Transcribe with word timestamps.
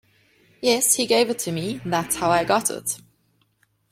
Yes, 0.63 0.95
he 0.95 1.05
gave 1.05 1.29
it 1.29 1.37
to 1.37 1.51
me. 1.51 1.79
That's 1.85 2.15
how 2.15 2.31
I 2.31 2.43
got 2.43 2.71
it. 2.71 2.97